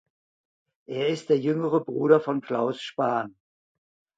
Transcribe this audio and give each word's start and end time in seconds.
Er 0.89 1.09
ist 1.09 1.29
der 1.29 1.37
jüngere 1.39 1.79
Bruder 1.85 2.19
von 2.19 2.41
Claus 2.41 2.81
Spahn. 2.81 3.37